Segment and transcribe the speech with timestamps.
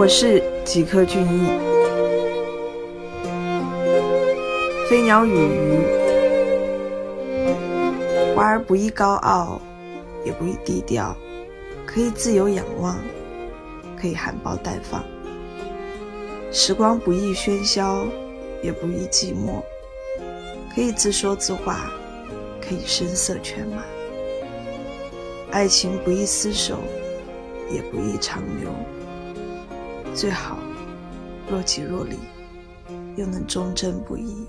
[0.00, 1.48] 我是吉克隽逸。
[4.88, 5.80] 飞鸟与鱼，
[8.32, 9.60] 花儿不易高傲，
[10.24, 11.16] 也不易低调，
[11.84, 12.96] 可以自由仰望，
[14.00, 15.02] 可以含苞待放。
[16.52, 18.06] 时光不易喧嚣，
[18.62, 19.64] 也不易寂寞，
[20.72, 21.90] 可以自说自话，
[22.60, 23.82] 可以声色犬马。
[25.50, 26.76] 爱情不易厮守，
[27.68, 28.70] 也不易长留，
[30.14, 30.58] 最好
[31.50, 32.16] 若即若离，
[33.16, 34.46] 又能忠贞不移。